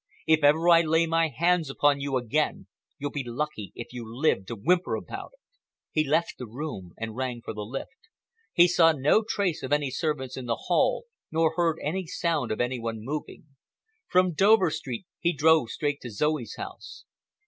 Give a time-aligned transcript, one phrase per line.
[0.25, 2.65] If ever I lay my hands upon you again,
[2.97, 5.39] you'll be lucky if you live to whimper about it."
[5.91, 8.09] He left the room and rang for the lift.
[8.51, 12.59] He saw no trace of any servants in the hall, nor heard any sound of
[12.59, 13.45] any one moving.
[14.09, 17.05] From Dover Street he drove straight to Zoe's house.